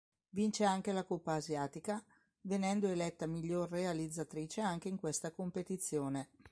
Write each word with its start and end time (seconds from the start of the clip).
Vince 0.31 0.63
anche 0.65 0.91
la 0.93 1.03
Coppa 1.03 1.33
asiatica, 1.33 2.03
venendo 2.41 2.87
eletta 2.87 3.27
miglior 3.27 3.69
realizzatrice 3.69 4.59
anche 4.59 4.87
in 4.89 4.97
questa 4.97 5.31
competizione. 5.31 6.29